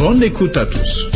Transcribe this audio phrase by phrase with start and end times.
[0.00, 1.10] Bonne écoute à tous.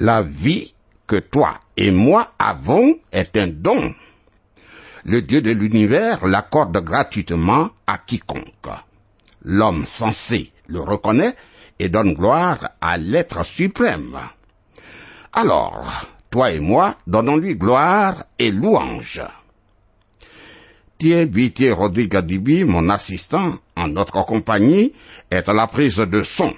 [0.00, 0.74] La vie
[1.06, 3.94] que toi et moi avons est un don.
[5.04, 8.42] Le Dieu de l'univers l'accorde gratuitement à quiconque.
[9.44, 11.36] L'homme sensé le reconnaît
[11.78, 14.18] et donne gloire à l'être suprême.
[15.32, 19.22] Alors, toi et moi, donnons-lui gloire et louange.
[20.98, 24.92] Thierry Bitier Rodrigue Dibi, mon assistant, en notre compagnie,
[25.30, 26.52] est à la prise de son.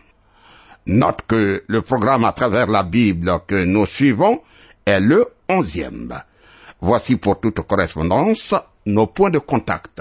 [0.86, 4.40] Note que le programme à travers la Bible que nous suivons
[4.86, 6.22] est le onzième.
[6.80, 8.54] Voici pour toute correspondance
[8.86, 10.00] nos points de contact.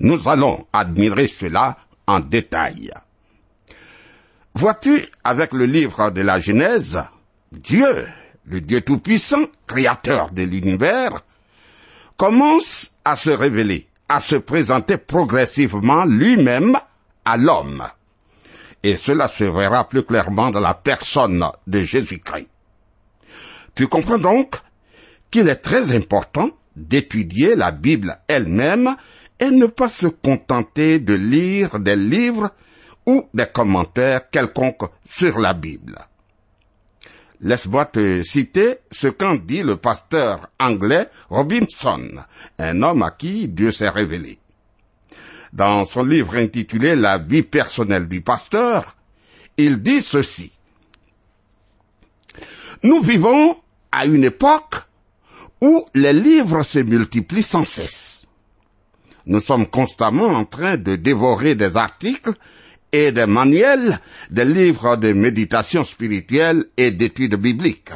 [0.00, 2.92] Nous allons admirer cela en détail.
[4.54, 7.02] Vois-tu, avec le livre de la Genèse,
[7.52, 8.06] Dieu,
[8.46, 11.22] le Dieu Tout-Puissant, créateur de l'univers,
[12.16, 16.78] commence à se révéler, à se présenter progressivement lui-même
[17.24, 17.86] à l'homme.
[18.82, 22.48] Et cela se verra plus clairement dans la personne de Jésus-Christ.
[23.74, 24.56] Tu comprends donc
[25.30, 28.96] qu'il est très important d'étudier la Bible elle-même
[29.38, 32.50] et ne pas se contenter de lire des livres
[33.06, 35.96] ou des commentaires quelconques sur la Bible.
[37.40, 42.08] Laisse-moi te citer ce qu'en dit le pasteur anglais Robinson,
[42.58, 44.38] un homme à qui Dieu s'est révélé.
[45.56, 48.94] Dans son livre intitulé La vie personnelle du pasteur,
[49.56, 50.52] il dit ceci.
[52.82, 53.56] Nous vivons
[53.90, 54.74] à une époque
[55.62, 58.26] où les livres se multiplient sans cesse.
[59.24, 62.34] Nous sommes constamment en train de dévorer des articles
[62.92, 63.98] et des manuels,
[64.30, 67.92] des livres de méditation spirituelle et d'études bibliques.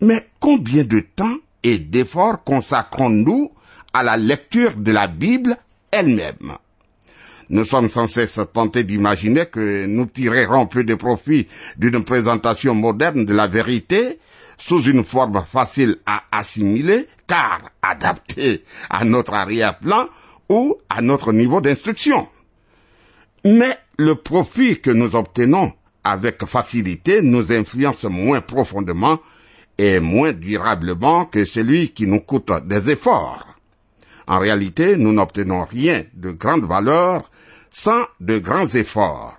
[0.00, 3.52] Mais combien de temps et d'efforts consacrons-nous
[3.92, 5.58] à la lecture de la Bible
[5.90, 6.56] elle-même
[7.48, 13.24] Nous sommes sans cesse tentés d'imaginer que nous tirerons peu de profit d'une présentation moderne
[13.24, 14.18] de la vérité
[14.56, 20.06] sous une forme facile à assimiler, car adaptée à notre arrière-plan
[20.48, 22.28] ou à notre niveau d'instruction.
[23.44, 25.72] Mais le profit que nous obtenons
[26.04, 29.18] avec facilité nous influence moins profondément
[29.78, 33.46] et moins durablement que celui qui nous coûte des efforts.
[34.30, 37.28] En réalité, nous n'obtenons rien de grande valeur
[37.68, 39.36] sans de grands efforts.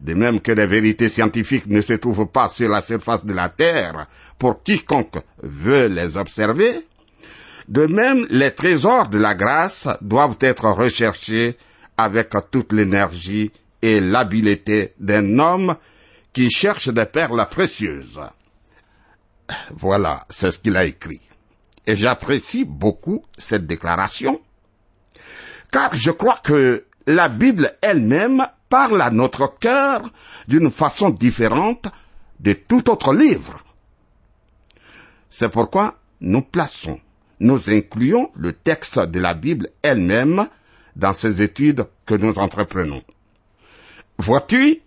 [0.00, 3.48] de même que les vérités scientifiques ne se trouvent pas sur la surface de la
[3.48, 4.06] Terre
[4.38, 6.86] pour quiconque veut les observer,
[7.68, 11.56] de même les trésors de la grâce doivent être recherchés
[11.96, 15.76] avec toute l'énergie et l'habileté d'un homme
[16.32, 18.20] qui cherche des perles précieuses.
[19.70, 21.20] Voilà, c'est ce qu'il a écrit.
[21.86, 24.40] Et j'apprécie beaucoup cette déclaration,
[25.70, 30.02] car je crois que la Bible elle-même parle à notre cœur
[30.48, 31.86] d'une façon différente
[32.40, 33.58] de tout autre livre.
[35.30, 37.00] C'est pourquoi nous plaçons,
[37.40, 40.48] nous incluons le texte de la Bible elle-même
[40.96, 43.02] dans ces études que nous entreprenons.
[44.18, 44.80] Vois-tu,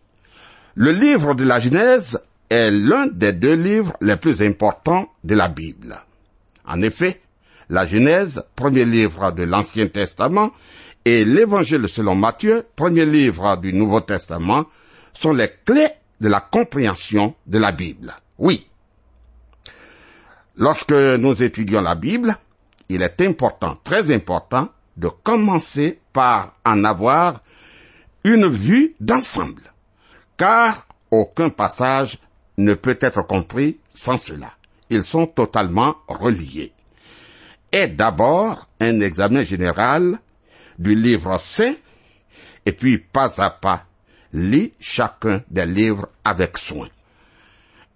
[0.75, 2.19] le livre de la Genèse
[2.49, 5.95] est l'un des deux livres les plus importants de la Bible.
[6.69, 7.19] En effet,
[7.69, 10.51] la Genèse, premier livre de l'Ancien Testament,
[11.03, 14.65] et l'Évangile selon Matthieu, premier livre du Nouveau Testament,
[15.13, 15.89] sont les clés
[16.21, 18.13] de la compréhension de la Bible.
[18.37, 18.67] Oui.
[20.55, 22.35] Lorsque nous étudions la Bible,
[22.89, 27.41] il est important, très important, de commencer par en avoir
[28.23, 29.73] une vue d'ensemble,
[30.37, 32.19] car aucun passage
[32.57, 34.51] ne peut être compris sans cela.
[34.89, 36.73] Ils sont totalement reliés.
[37.71, 40.19] Et d'abord un examen général
[40.77, 41.75] du livre saint,
[42.65, 43.85] et puis pas à pas,
[44.33, 46.87] lis chacun des livres avec soin.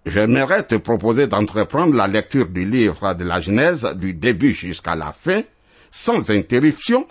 [0.06, 5.12] J'aimerais te proposer d'entreprendre la lecture du livre de la Genèse du début jusqu'à la
[5.12, 5.42] fin,
[5.90, 7.06] sans interruption,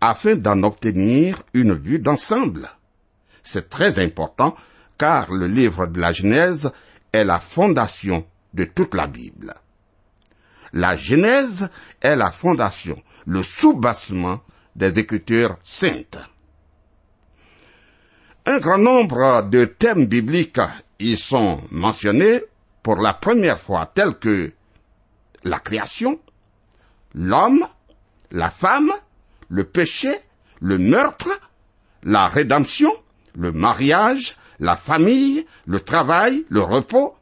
[0.00, 2.68] afin d'en obtenir une vue d'ensemble.
[3.42, 4.54] C'est très important
[4.98, 6.70] car le livre de la Genèse
[7.12, 9.54] est la fondation de toute la Bible.
[10.72, 11.68] La Genèse
[12.00, 14.40] est la fondation, le soubassement
[14.74, 16.18] des Écritures saintes.
[18.46, 20.60] Un grand nombre de thèmes bibliques
[20.98, 22.42] y sont mentionnés
[22.82, 24.52] pour la première fois tels que
[25.44, 26.18] la création,
[27.14, 27.66] l'homme,
[28.30, 28.90] la femme,
[29.48, 30.12] le péché,
[30.60, 31.28] le meurtre,
[32.02, 32.92] la rédemption,
[33.36, 37.14] le mariage, la famille, le travail, le repos,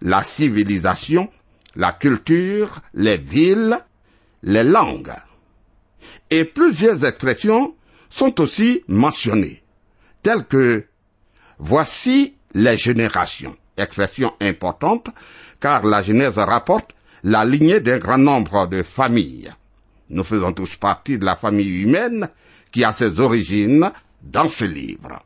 [0.00, 1.30] la civilisation,
[1.74, 3.78] la culture, les villes,
[4.42, 5.14] les langues.
[6.30, 7.74] Et plusieurs expressions
[8.10, 9.62] sont aussi mentionnées,
[10.22, 10.86] telles que
[11.58, 15.08] voici les générations, expression importante
[15.60, 19.52] car la Genèse rapporte la lignée d'un grand nombre de familles.
[20.10, 22.28] Nous faisons tous partie de la famille humaine
[22.70, 23.90] qui a ses origines
[24.22, 25.25] dans ce livre.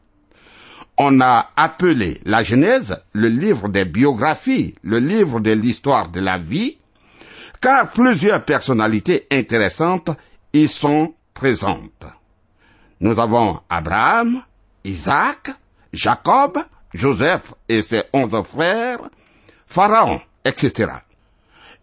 [1.03, 6.37] On a appelé la Genèse le livre des biographies, le livre de l'histoire de la
[6.37, 6.77] vie,
[7.59, 10.11] car plusieurs personnalités intéressantes
[10.53, 12.05] y sont présentes.
[13.01, 14.43] Nous avons Abraham,
[14.85, 15.53] Isaac,
[15.91, 16.59] Jacob,
[16.93, 19.01] Joseph et ses onze frères,
[19.67, 20.93] Pharaon, etc.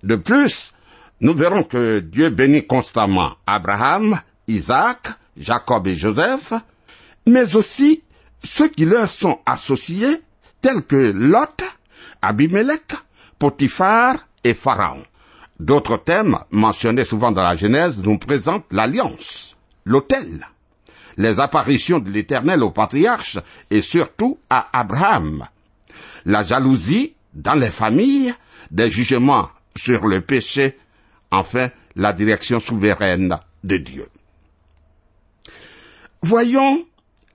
[0.03, 0.73] De plus,
[1.21, 6.53] nous verrons que Dieu bénit constamment Abraham, Isaac, Jacob et Joseph,
[7.25, 8.03] mais aussi
[8.43, 10.21] ceux qui leur sont associés,
[10.61, 11.63] tels que Lot,
[12.21, 12.93] Abimelech,
[13.39, 15.03] Potiphar et Pharaon.
[15.59, 20.47] D'autres thèmes mentionnés souvent dans la Genèse nous présentent l'alliance, l'autel,
[21.17, 23.39] les apparitions de l'Éternel au patriarche
[23.71, 25.47] et surtout à Abraham,
[26.25, 28.33] la jalousie dans les familles,
[28.69, 30.77] des jugements sur le péché,
[31.31, 34.07] enfin la direction souveraine de Dieu.
[36.21, 36.85] Voyons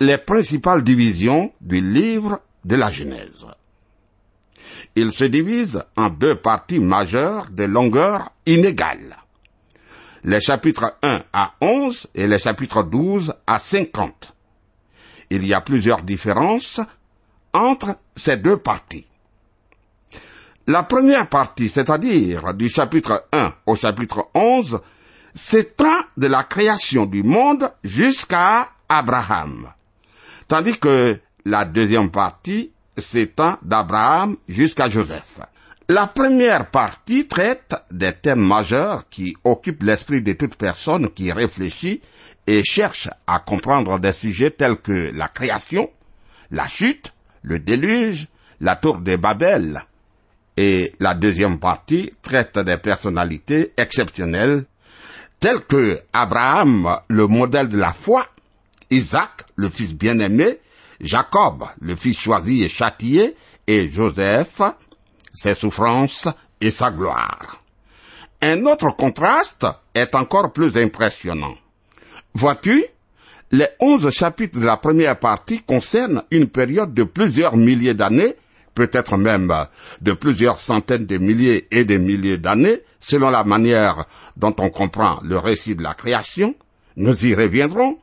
[0.02, 3.46] les principales divisions du livre de la Genèse.
[4.96, 9.16] Il se divise en deux parties majeures de longueur inégale.
[10.24, 14.34] Les chapitres 1 à 11 et les chapitres 12 à 50.
[15.30, 16.80] Il y a plusieurs différences
[17.52, 19.06] entre ces deux parties.
[20.66, 24.80] La première partie, c'est-à-dire du chapitre 1 au chapitre 11,
[25.32, 29.72] s'étend de la création du monde jusqu'à Abraham.
[30.48, 35.38] Tandis que la deuxième partie s'étend d'Abraham jusqu'à Joseph.
[35.88, 42.00] La première partie traite des thèmes majeurs qui occupent l'esprit de toute personne qui réfléchit
[42.46, 45.90] et cherche à comprendre des sujets tels que la création,
[46.50, 48.28] la chute, le déluge,
[48.60, 49.82] la tour de Babel.
[50.56, 54.66] Et la deuxième partie traite des personnalités exceptionnelles
[55.40, 58.26] telles que Abraham, le modèle de la foi,
[58.92, 60.58] Isaac, le fils bien-aimé,
[61.00, 63.34] Jacob, le fils choisi et châtié,
[63.66, 64.60] et Joseph,
[65.32, 66.28] ses souffrances
[66.60, 67.62] et sa gloire.
[68.42, 71.54] Un autre contraste est encore plus impressionnant.
[72.34, 72.84] Vois-tu,
[73.50, 78.34] Les onze chapitres de la première partie concernent une période de plusieurs milliers d'années,
[78.74, 79.52] peut-être même
[80.00, 84.06] de plusieurs centaines de milliers et de milliers d'années, selon la manière
[84.36, 86.54] dont on comprend le récit de la création.
[86.96, 87.98] Nous y reviendrons.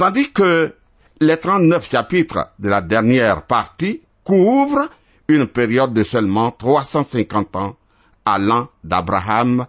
[0.00, 0.74] Tandis que
[1.20, 4.88] les 39 chapitres de la dernière partie couvrent
[5.28, 7.76] une période de seulement 350 ans
[8.24, 9.66] allant d'Abraham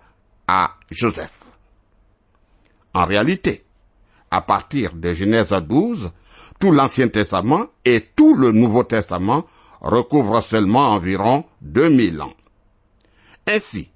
[0.48, 1.44] à Joseph.
[2.94, 3.66] En réalité,
[4.32, 6.10] à partir de Genèse 12,
[6.62, 9.44] tout l'Ancien Testament et tout le Nouveau Testament
[9.82, 12.34] recouvrent seulement environ 2000 ans.
[13.48, 13.92] Ainsi,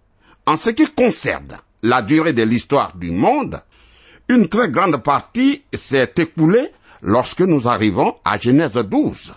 [0.45, 3.61] en ce qui concerne la durée de l'histoire du monde,
[4.27, 9.35] une très grande partie s'est écoulée lorsque nous arrivons à Genèse 12.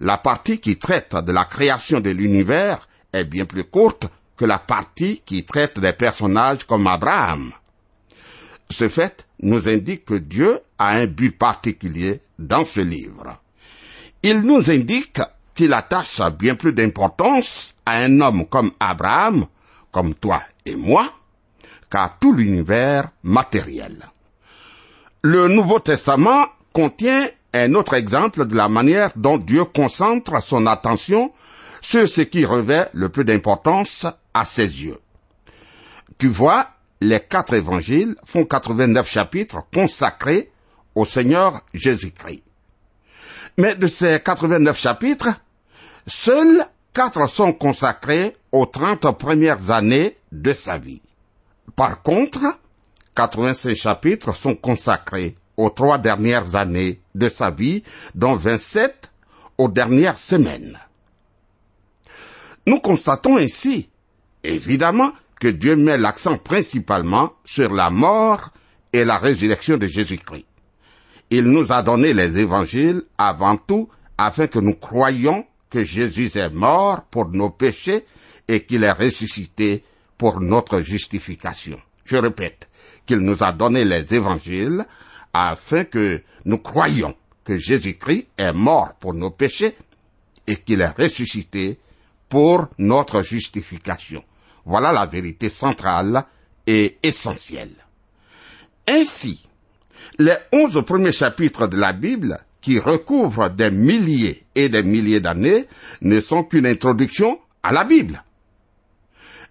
[0.00, 4.58] La partie qui traite de la création de l'univers est bien plus courte que la
[4.58, 7.52] partie qui traite des personnages comme Abraham.
[8.68, 13.40] Ce fait nous indique que Dieu a un but particulier dans ce livre.
[14.22, 15.20] Il nous indique
[15.54, 19.46] qu'il attache bien plus d'importance à un homme comme Abraham,
[19.90, 21.10] comme toi et moi,
[21.90, 23.96] qu'à tout l'univers matériel.
[25.22, 31.32] Le Nouveau Testament contient un autre exemple de la manière dont Dieu concentre son attention
[31.80, 34.98] sur ce qui revêt le plus d'importance à ses yeux.
[36.18, 36.66] Tu vois,
[37.00, 40.50] les quatre évangiles font 89 chapitres consacrés
[40.94, 42.42] au Seigneur Jésus-Christ.
[43.58, 45.28] Mais de ces 89 chapitres,
[46.06, 51.02] seuls quatre sont consacrés aux 30 premières années de sa vie.
[51.74, 52.40] Par contre,
[53.14, 57.82] 85 chapitres sont consacrés aux trois dernières années de sa vie,
[58.14, 59.10] dont 27
[59.58, 60.78] aux dernières semaines.
[62.66, 63.88] Nous constatons ainsi,
[64.44, 68.50] évidemment, que Dieu met l'accent principalement sur la mort
[68.92, 70.46] et la résurrection de Jésus-Christ.
[71.30, 76.50] Il nous a donné les évangiles avant tout afin que nous croyions que Jésus est
[76.50, 78.04] mort pour nos péchés
[78.48, 79.84] et qu'il est ressuscité
[80.18, 81.80] pour notre justification.
[82.04, 82.68] Je répète,
[83.06, 84.84] qu'il nous a donné les évangiles
[85.32, 89.74] afin que nous croyions que Jésus-Christ est mort pour nos péchés
[90.46, 91.78] et qu'il est ressuscité
[92.28, 94.24] pour notre justification.
[94.64, 96.24] Voilà la vérité centrale
[96.66, 97.74] et essentielle.
[98.88, 99.46] Ainsi,
[100.18, 105.66] les onze premiers chapitres de la Bible, qui recouvrent des milliers et des milliers d'années,
[106.00, 108.22] ne sont qu'une introduction à la Bible.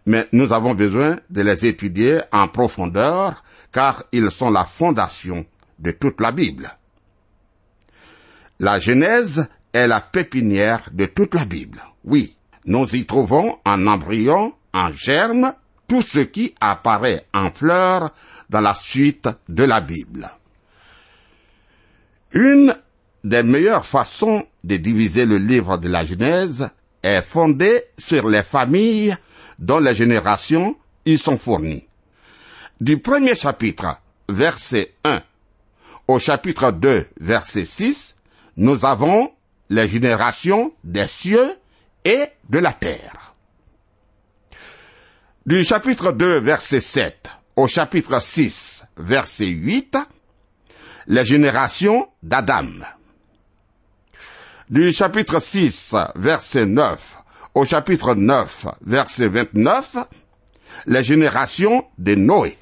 [0.05, 5.45] Mais nous avons besoin de les étudier en profondeur, car ils sont la fondation
[5.79, 6.69] de toute la Bible.
[8.59, 11.81] La Genèse est la pépinière de toute la Bible.
[12.03, 15.53] Oui, nous y trouvons en embryon, en germe,
[15.87, 18.11] tout ce qui apparaît en fleurs
[18.49, 20.29] dans la suite de la Bible.
[22.31, 22.75] Une
[23.23, 26.69] des meilleures façons de diviser le livre de la Genèse
[27.01, 29.15] est fondée sur les familles
[29.59, 31.87] dont les générations y sont fournies.
[32.81, 35.21] Du premier chapitre, verset 1,
[36.07, 38.15] au chapitre 2, verset 6,
[38.57, 39.31] nous avons
[39.69, 41.57] les générations des cieux
[42.03, 43.35] et de la terre.
[45.45, 49.97] Du chapitre 2, verset 7 au chapitre 6, verset 8,
[51.07, 52.67] les générations d'Adam.
[54.69, 57.14] Du chapitre 6, verset 9
[57.55, 59.95] au chapitre 9, verset 29,
[60.87, 62.57] les générations de Noé.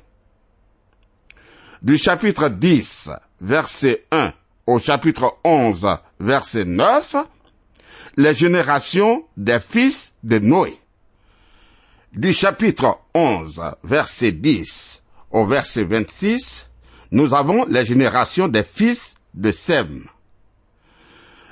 [1.81, 3.09] Du chapitre 10,
[3.41, 4.31] verset 1
[4.67, 7.15] au chapitre 11, verset 9,
[8.17, 10.77] les générations des fils de Noé.
[12.13, 16.67] Du chapitre 11, verset 10 au verset 26,
[17.09, 20.05] nous avons les générations des fils de Sem.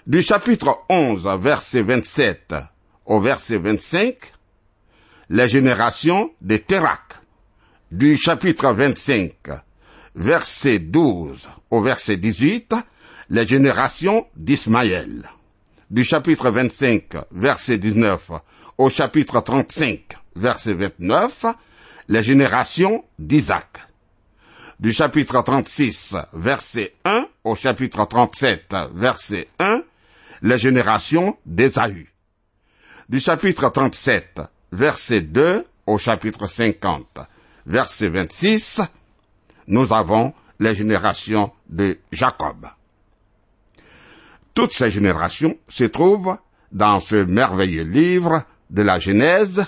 [0.06, 2.54] Du chapitre 11, verset 27
[3.12, 4.16] au verset 25,
[5.30, 7.16] les générations de Terak.
[7.92, 9.34] Du chapitre 25,
[10.16, 12.74] verset 12 au verset 18,
[13.30, 15.30] les générations d'Ismaël.
[15.90, 18.32] Du chapitre 25, verset 19
[18.78, 20.00] au chapitre 35,
[20.38, 21.48] verset 29,
[22.08, 23.78] les générations d'Isaac.
[24.80, 29.82] Du chapitre 36, verset 1 au chapitre 37, verset 1,
[30.44, 32.11] les générations d'Ésaü
[33.12, 34.40] du chapitre 37,
[34.72, 37.20] verset 2 au chapitre 50,
[37.66, 38.80] verset 26,
[39.68, 42.70] nous avons les générations de Jacob.
[44.54, 46.38] Toutes ces générations se trouvent
[46.72, 49.66] dans ce merveilleux livre de la Genèse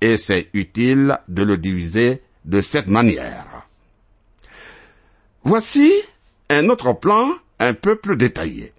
[0.00, 3.66] et c'est utile de le diviser de cette manière.
[5.44, 5.92] Voici
[6.48, 8.72] un autre plan un peu plus détaillé.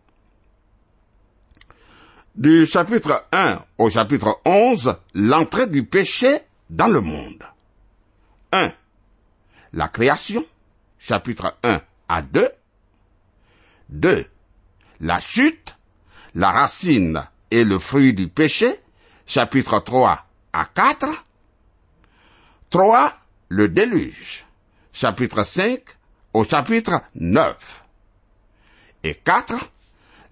[2.38, 6.38] Du chapitre 1 au chapitre 11, l'entrée du péché
[6.70, 7.44] dans le monde.
[8.51, 8.72] 1.
[9.74, 10.46] La création,
[11.00, 12.51] chapitre 1 à 2.
[13.89, 14.25] 2.
[15.00, 15.75] La chute,
[16.36, 18.82] la racine et le fruit du péché,
[19.25, 21.08] chapitre 3 à 4.
[22.70, 23.13] 3.
[23.50, 24.46] Le déluge,
[24.94, 25.82] chapitre 5
[26.34, 27.84] au chapitre 9.
[29.06, 29.56] Et 4.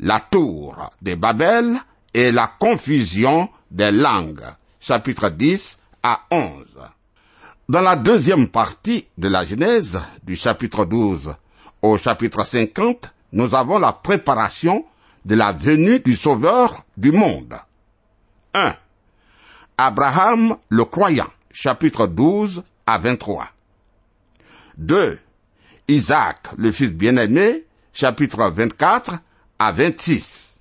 [0.01, 1.79] La tour des Babel
[2.15, 4.45] et la confusion des langues,
[4.79, 6.79] chapitre 10 à 11.
[7.67, 11.35] Dans la deuxième partie de la Genèse, du chapitre 12
[11.81, 14.85] au chapitre 50, nous avons la préparation
[15.25, 17.55] de la venue du Sauveur du monde.
[18.53, 18.73] 1.
[19.77, 23.49] Abraham le croyant, chapitre 12 à 23.
[24.77, 25.19] 2.
[25.89, 29.15] Isaac le fils bien-aimé, chapitre 24
[29.59, 30.54] à 26.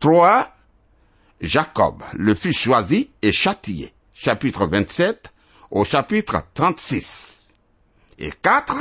[0.00, 0.48] 3.
[1.42, 5.32] Jacob le fils choisi et châtié, chapitre 27
[5.70, 7.46] au chapitre 36.
[8.18, 8.74] Et 4.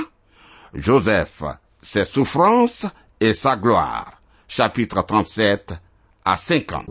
[0.73, 1.43] Joseph,
[1.81, 2.85] ses souffrances
[3.19, 5.73] et sa gloire, chapitre 37
[6.25, 6.85] à 50.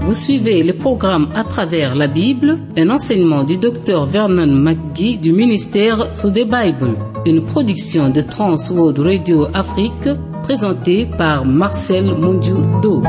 [0.00, 5.32] Vous suivez le programme à travers la Bible, un enseignement du docteur Vernon McGee du
[5.32, 6.94] ministère sous des Bible,
[7.26, 10.08] une production de Trans World Radio Afrique
[10.42, 13.02] présentée par Marcel Mondiou-Do.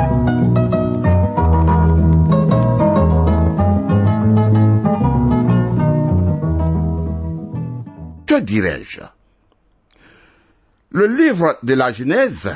[8.25, 9.01] Que dirais-je?
[10.91, 12.55] Le livre de la Genèse,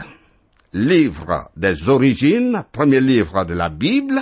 [0.72, 4.22] livre des origines, premier livre de la Bible,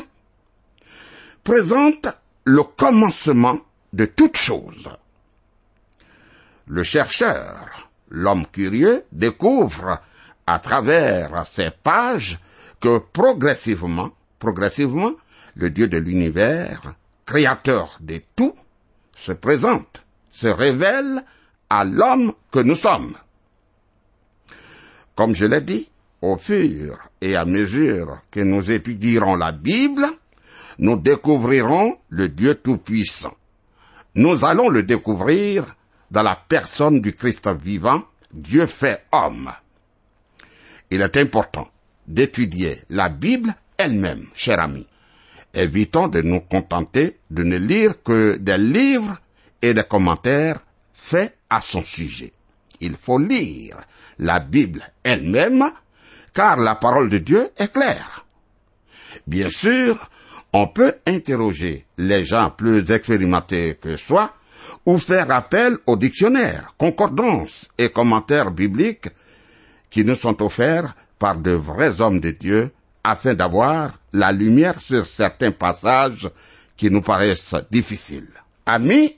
[1.44, 2.08] présente
[2.46, 3.60] le commencement
[3.94, 4.90] de toute chose.
[6.68, 10.02] Le chercheur, l'homme curieux, découvre
[10.46, 12.40] à travers ces pages
[12.82, 15.14] que progressivement, progressivement,
[15.56, 16.94] le Dieu de l'univers,
[17.26, 18.54] créateur de tout,
[19.16, 21.24] se présente, se révèle
[21.70, 23.16] à l'homme que nous sommes.
[25.16, 25.90] Comme je l'ai dit,
[26.22, 30.06] au fur et à mesure que nous étudierons la Bible,
[30.80, 33.36] nous découvrirons le Dieu Tout-Puissant.
[34.16, 35.77] Nous allons le découvrir
[36.12, 39.52] dans la personne du Christ vivant, Dieu fait homme.
[40.90, 41.68] Il est important
[42.08, 44.88] d'étudier la Bible elle-même, cher ami.
[45.54, 49.18] Évitons de nous contenter de ne lire que des livres
[49.62, 50.60] et des commentaires
[50.94, 52.32] faits à son sujet.
[52.80, 53.78] Il faut lire
[54.20, 55.72] la Bible elle-même,
[56.34, 58.26] car la parole de Dieu est claire.
[59.26, 60.10] Bien sûr,
[60.54, 64.34] on peut interroger les gens plus expérimentés que soi,
[64.86, 69.10] ou faire appel aux dictionnaires, concordances et commentaires bibliques
[69.90, 72.72] qui nous sont offerts par de vrais hommes de Dieu
[73.04, 76.30] afin d'avoir la lumière sur certains passages
[76.76, 78.30] qui nous paraissent difficiles.
[78.66, 79.16] Amis,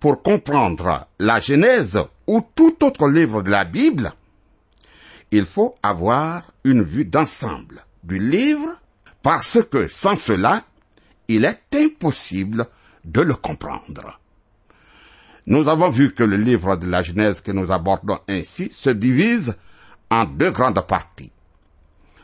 [0.00, 4.12] pour comprendre la Genèse ou tout autre livre de la Bible,
[5.30, 8.70] il faut avoir une vue d'ensemble du livre
[9.22, 10.64] parce que sans cela,
[11.28, 12.66] il est impossible
[13.04, 14.18] de le comprendre.
[15.50, 19.56] Nous avons vu que le livre de la Genèse que nous abordons ainsi se divise
[20.10, 21.32] en deux grandes parties.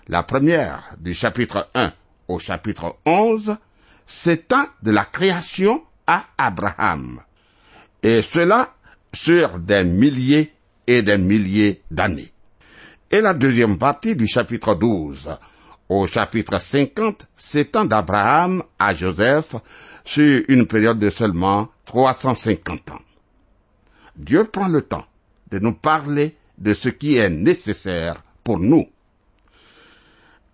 [0.08, 1.90] La première, du chapitre 1
[2.28, 3.56] au chapitre 11,
[4.06, 7.18] s'étend de la création à Abraham.
[8.02, 8.74] Et cela
[9.14, 10.52] sur des milliers
[10.86, 12.30] et des milliers d'années.
[13.10, 15.30] Et la deuxième partie du chapitre 12
[15.88, 19.54] au chapitre 50 s'étend d'Abraham à Joseph
[20.04, 23.03] sur une période de seulement 350 ans.
[24.16, 25.06] Dieu prend le temps
[25.50, 28.86] de nous parler de ce qui est nécessaire pour nous.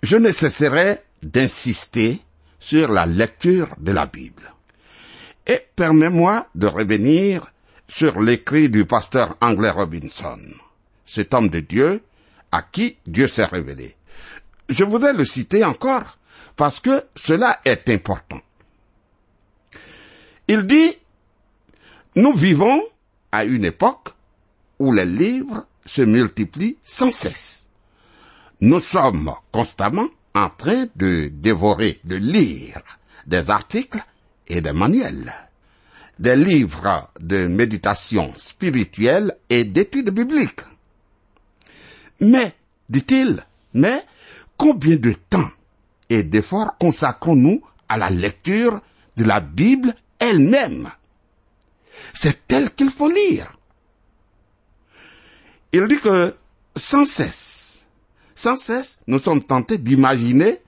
[0.02, 2.20] Je ne cesserai d'insister
[2.58, 4.54] sur la lecture de la Bible.
[5.46, 7.52] Et permets-moi de revenir
[7.88, 10.38] sur l'écrit du pasteur anglais Robinson,
[11.04, 12.02] cet homme de Dieu
[12.52, 13.96] à qui Dieu s'est révélé.
[14.68, 16.18] Je voudrais le citer encore
[16.56, 18.40] parce que cela est important.
[20.46, 20.96] Il dit,
[22.16, 22.82] nous vivons
[23.32, 24.10] à une époque
[24.78, 27.64] où les livres se multiplient sans cesse.
[28.60, 32.82] Nous sommes constamment en train de dévorer, de lire
[33.26, 34.02] des articles
[34.48, 35.32] et des manuels,
[36.18, 40.60] des livres de méditation spirituelle et d'études bibliques.
[42.20, 42.54] Mais,
[42.88, 44.04] dit-il, mais
[44.56, 45.50] combien de temps
[46.08, 48.80] et d'efforts consacrons-nous à la lecture
[49.16, 50.90] de la Bible elle-même?
[52.14, 53.52] C'est elle qu'il faut lire.
[55.72, 56.34] Il dit que
[56.76, 57.78] sans cesse,
[58.34, 60.58] sans cesse, nous sommes tentés d'imaginer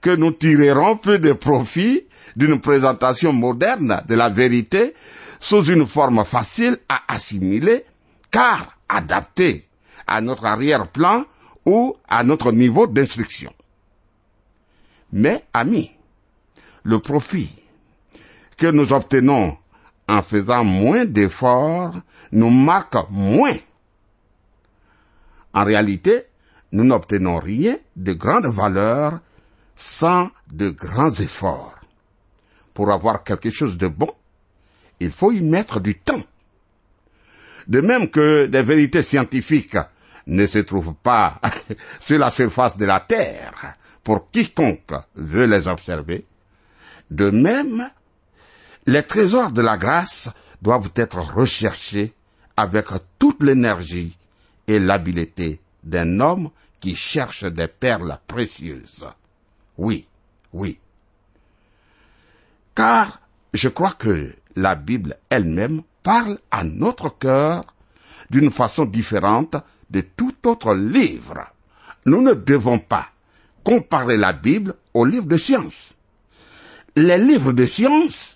[0.00, 2.04] que nous tirerons peu de profit
[2.36, 4.94] d'une présentation moderne de la vérité
[5.40, 7.84] sous une forme facile à assimiler,
[8.30, 9.66] car adaptée
[10.06, 11.24] à notre arrière-plan
[11.64, 13.52] ou à notre niveau d'instruction.
[15.12, 15.90] Mais, amis,
[16.82, 17.48] le profit
[18.56, 19.56] que nous obtenons
[20.08, 21.94] en faisant moins d'efforts
[22.32, 23.56] nous marque moins.
[25.52, 26.24] En réalité,
[26.72, 29.20] nous n'obtenons rien de grande valeur
[29.76, 31.78] sans de grands efforts.
[32.74, 34.12] Pour avoir quelque chose de bon,
[35.00, 36.22] il faut y mettre du temps.
[37.68, 39.76] De même que des vérités scientifiques
[40.26, 41.40] ne se trouvent pas
[42.00, 46.26] sur la surface de la Terre pour quiconque veut les observer,
[47.10, 47.88] de même,
[48.86, 50.28] les trésors de la grâce
[50.62, 52.12] doivent être recherchés
[52.56, 52.86] avec
[53.18, 54.16] toute l'énergie
[54.66, 59.06] et l'habileté d'un homme qui cherche des perles précieuses.
[59.78, 60.06] Oui,
[60.52, 60.78] oui.
[62.74, 63.20] Car
[63.52, 67.64] je crois que la Bible elle-même parle à notre cœur
[68.30, 69.56] d'une façon différente
[69.90, 71.46] de tout autre livre.
[72.06, 73.08] Nous ne devons pas
[73.62, 75.94] comparer la Bible aux livres de science.
[76.96, 78.33] Les livres de science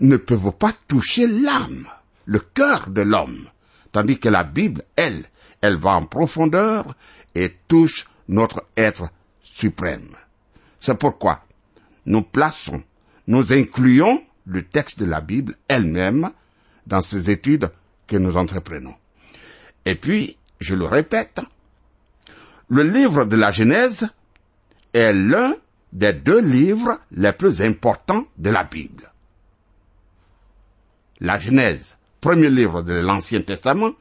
[0.00, 1.86] ne peuvent pas toucher l'âme,
[2.24, 3.48] le cœur de l'homme,
[3.92, 5.24] tandis que la Bible, elle,
[5.60, 6.94] elle va en profondeur
[7.34, 9.10] et touche notre être
[9.42, 10.16] suprême.
[10.78, 11.44] C'est pourquoi
[12.06, 12.82] nous plaçons,
[13.26, 16.30] nous incluons le texte de la Bible elle-même
[16.86, 17.70] dans ces études
[18.06, 18.94] que nous entreprenons.
[19.84, 21.40] Et puis, je le répète,
[22.68, 24.08] le livre de la Genèse
[24.92, 25.54] est l'un
[25.92, 29.10] des deux livres les plus importants de la Bible.
[31.20, 33.92] La Genèse, premier livre de l'Ancien Testament,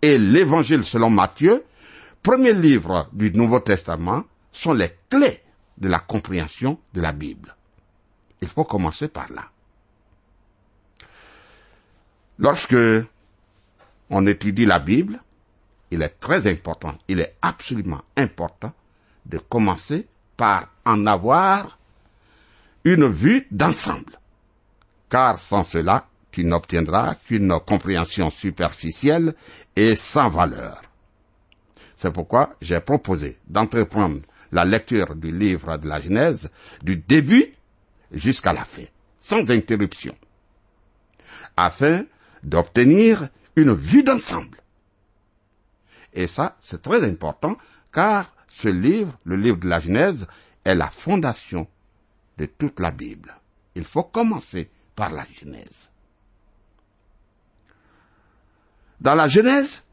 [0.00, 1.64] et l'Évangile selon Matthieu,
[2.22, 5.42] premier livre du Nouveau Testament, sont les clés
[5.78, 7.54] de la compréhension de la Bible.
[8.40, 9.44] Il faut commencer par là.
[12.38, 12.76] Lorsque
[14.10, 15.20] on étudie la Bible,
[15.90, 18.72] il est très important, il est absolument important
[19.26, 21.78] de commencer par en avoir
[22.84, 24.18] une vue d'ensemble.
[25.08, 29.36] Car sans cela, tu n'obtiendras qu'une compréhension superficielle
[29.76, 30.80] et sans valeur.
[31.96, 34.20] C'est pourquoi j'ai proposé d'entreprendre
[34.50, 36.50] la lecture du livre de la Genèse
[36.82, 37.54] du début
[38.10, 38.82] jusqu'à la fin,
[39.20, 40.16] sans interruption,
[41.56, 42.04] afin
[42.42, 44.58] d'obtenir une vue d'ensemble.
[46.12, 47.56] Et ça, c'est très important,
[47.92, 50.26] car ce livre, le livre de la Genèse,
[50.64, 51.68] est la fondation
[52.38, 53.32] de toute la Bible.
[53.76, 55.90] Il faut commencer par la Genèse.
[59.04, 59.84] Dans la Genèse,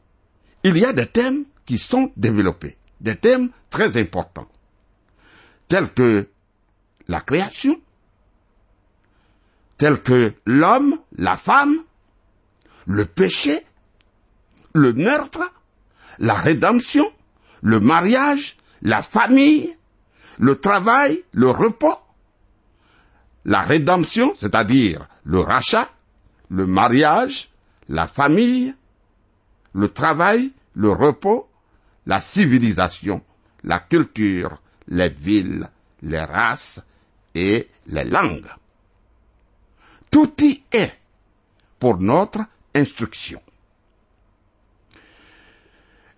[0.63, 4.47] il y a des thèmes qui sont développés, des thèmes très importants,
[5.67, 6.29] tels que
[7.09, 7.79] la création,
[9.77, 11.75] tels que l'homme, la femme,
[12.85, 13.59] le péché,
[14.73, 15.43] le meurtre,
[16.19, 17.05] la rédemption,
[17.61, 19.75] le mariage, la famille,
[20.39, 21.99] le travail, le repos,
[23.43, 25.89] la rédemption, c'est-à-dire le rachat,
[26.49, 27.49] le mariage,
[27.89, 28.73] la famille,
[29.73, 31.49] le travail, le repos,
[32.05, 33.21] la civilisation,
[33.63, 35.69] la culture, les villes,
[36.01, 36.81] les races
[37.35, 38.49] et les langues.
[40.09, 40.93] Tout y est
[41.79, 42.41] pour notre
[42.75, 43.41] instruction.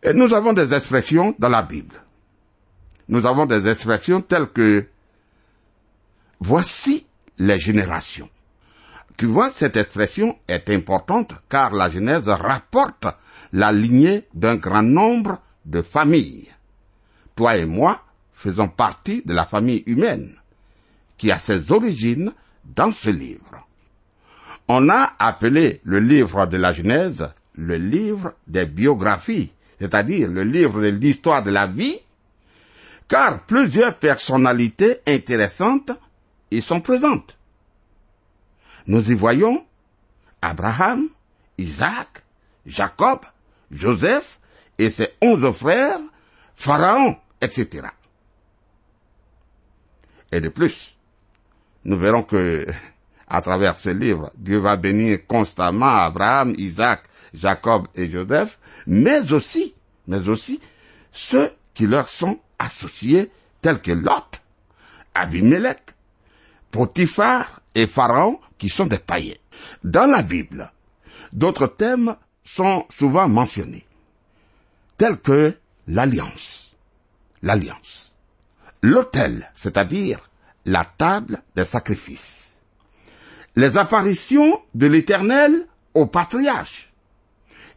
[0.02, 1.96] Et nous avons des expressions dans la Bible.
[3.08, 4.88] Nous avons des expressions telles que
[6.40, 7.06] voici
[7.38, 8.30] les générations.
[9.18, 13.06] Tu vois, cette expression est importante car la Genèse rapporte
[13.54, 16.50] la lignée d'un grand nombre de familles.
[17.36, 20.36] Toi et moi faisons partie de la famille humaine
[21.18, 22.34] qui a ses origines
[22.66, 23.66] dans ce livre.
[24.68, 30.82] On a appelé le livre de la Genèse le livre des biographies, c'est-à-dire le livre
[30.82, 32.00] de l'histoire de la vie,
[33.08, 35.92] car plusieurs personnalités intéressantes
[36.52, 37.38] y sont présentes.
[38.88, 39.66] Nous y voyons
[40.42, 41.10] Abraham,
[41.58, 42.24] Isaac,
[42.66, 43.20] Jacob,
[43.74, 44.40] Joseph
[44.78, 46.00] et ses onze frères,
[46.56, 47.88] Pharaon, etc.
[50.32, 50.98] Et de plus,
[51.86, 52.66] nous verrons que,
[53.28, 59.74] à travers ce livre, Dieu va bénir constamment Abraham, Isaac, Jacob et Joseph, mais aussi,
[60.08, 60.60] mais aussi
[61.12, 63.32] ceux qui leur sont associés,
[63.62, 64.42] tels que Lot,
[65.14, 65.82] Abimelech,
[66.72, 69.36] Potiphar et Pharaon, qui sont des païens.
[69.84, 70.72] Dans la Bible,
[71.34, 73.86] D'autres thèmes sont souvent mentionnés,
[74.98, 75.56] tels que
[75.88, 76.76] l'alliance,
[77.42, 78.16] l'alliance,
[78.82, 80.30] l'autel, c'est-à-dire
[80.66, 82.58] la table des sacrifices,
[83.56, 86.92] les apparitions de l'Éternel au patriarche,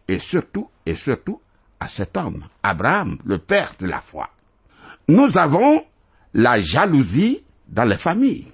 [0.09, 1.40] et surtout, et surtout
[1.81, 4.31] à cet homme, Abraham, le père de la foi.
[5.09, 5.85] Nous avons
[6.33, 8.52] la jalousie dans les familles,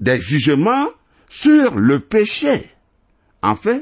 [0.00, 0.88] des jugements
[1.28, 2.70] sur le péché,
[3.42, 3.80] enfin,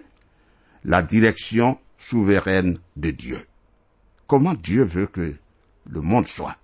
[0.87, 3.39] la direction souveraine de Dieu.
[4.27, 5.35] Comment Dieu veut que
[5.89, 6.57] le monde soit.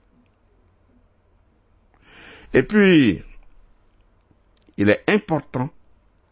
[2.54, 3.22] Et puis,
[4.76, 5.70] il est important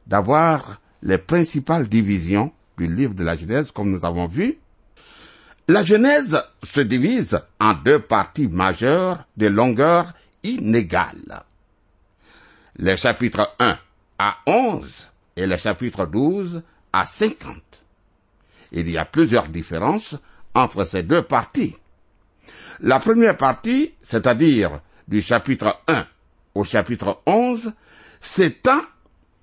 [0.07, 4.59] d'avoir les principales divisions du livre de la Genèse, comme nous avons vu.
[5.69, 11.43] La Genèse se divise en deux parties majeures de longueur inégale.
[12.77, 13.79] Les chapitres 1
[14.19, 17.57] à 11 et les chapitres 12 à 50.
[18.73, 20.17] Il y a plusieurs différences
[20.55, 21.77] entre ces deux parties.
[22.81, 26.07] La première partie, c'est-à-dire du chapitre 1
[26.55, 27.73] au chapitre 11,
[28.21, 28.81] s'étend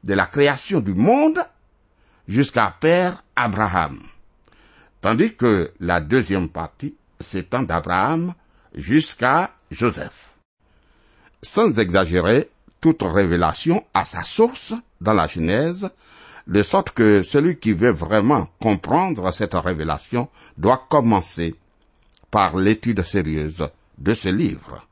[0.04, 1.40] de la création du monde
[2.28, 4.02] jusqu'à Père Abraham,
[5.02, 8.34] tandis que la deuxième partie s'étend d'Abraham
[8.74, 10.36] jusqu'à Joseph.
[11.42, 12.50] Sans exagérer,
[12.82, 15.90] toute révélation a sa source dans la Genèse,
[16.48, 21.56] de sorte que celui qui veut vraiment comprendre cette révélation doit commencer
[22.32, 24.86] par l'étude sérieuse de ce livre.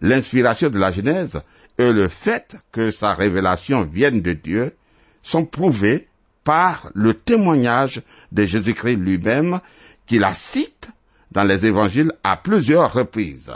[0.00, 1.42] L'inspiration de la Genèse
[1.78, 4.74] et le fait que sa révélation vienne de Dieu
[5.22, 6.08] sont prouvés
[6.42, 9.60] par le témoignage de Jésus-Christ lui-même
[10.06, 10.90] qui la cite
[11.30, 13.52] dans les évangiles à plusieurs reprises.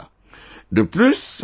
[0.71, 1.43] De plus,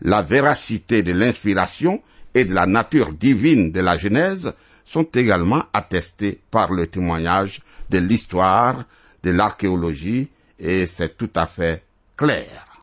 [0.00, 2.02] la véracité de l'inspiration
[2.34, 4.54] et de la nature divine de la Genèse
[4.86, 8.84] sont également attestées par le témoignage de l'histoire,
[9.22, 11.84] de l'archéologie, et c'est tout à fait
[12.16, 12.82] clair.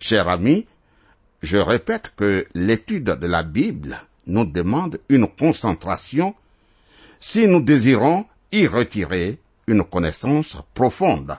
[0.00, 0.66] Chers amis,
[1.42, 6.34] je répète que l'étude de la Bible nous demande une concentration
[7.20, 11.36] si nous désirons y retirer une connaissance profonde.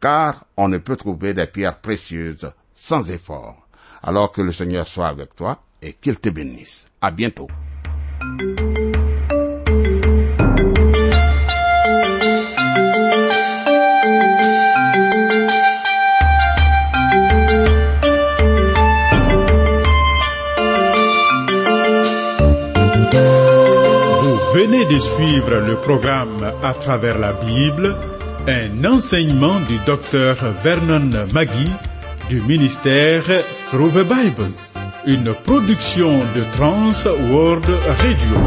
[0.00, 3.68] Car on ne peut trouver des pierres précieuses sans effort.
[4.02, 6.86] Alors que le Seigneur soit avec toi et qu'il te bénisse.
[7.00, 7.48] À bientôt.
[24.84, 27.94] De suivre le programme À travers la Bible,
[28.48, 31.70] un enseignement du docteur Vernon Magui
[32.28, 33.22] du ministère
[33.70, 34.50] Through the Bible,
[35.06, 37.66] une production de Trans World
[37.98, 38.38] Radio.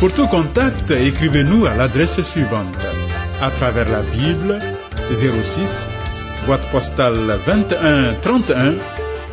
[0.00, 2.76] Pour tout contact, écrivez-nous à l'adresse suivante.
[3.40, 4.58] À travers la Bible,
[5.12, 5.86] 06,
[6.46, 8.74] boîte postale 2131,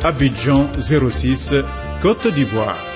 [0.04, 1.54] Abidjan 06,
[2.00, 2.95] Côte d'Ivoire.